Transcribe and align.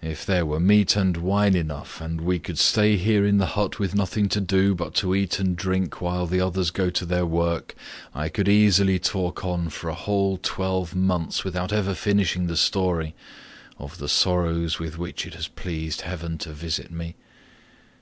If 0.00 0.24
there 0.24 0.46
were 0.46 0.58
meat 0.58 0.96
and 0.96 1.18
wine 1.18 1.54
enough, 1.54 2.00
and 2.00 2.22
we 2.22 2.38
could 2.38 2.56
stay 2.58 2.96
here 2.96 3.26
in 3.26 3.36
the 3.36 3.44
hut 3.60 3.78
with 3.78 3.94
nothing 3.94 4.26
to 4.30 4.40
do 4.40 4.74
but 4.74 4.94
to 4.94 5.14
eat 5.14 5.38
and 5.38 5.54
drink 5.54 6.00
while 6.00 6.26
the 6.26 6.40
others 6.40 6.70
go 6.70 6.88
to 6.88 7.04
their 7.04 7.26
work, 7.26 7.74
I 8.14 8.30
could 8.30 8.48
easily 8.48 8.98
talk 8.98 9.44
on 9.44 9.68
for 9.68 9.90
a 9.90 9.94
whole 9.94 10.38
twelve 10.42 10.94
months 10.94 11.44
without 11.44 11.74
ever 11.74 11.92
finishing 11.92 12.46
the 12.46 12.56
story 12.56 13.14
of 13.78 13.98
the 13.98 14.08
sorrows 14.08 14.78
with 14.78 14.96
which 14.96 15.26
it 15.26 15.34
has 15.34 15.46
pleased 15.48 16.00
heaven 16.00 16.38
to 16.38 16.54
visit 16.54 16.90
me. 16.90 17.16